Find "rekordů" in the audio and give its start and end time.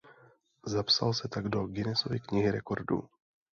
2.51-3.09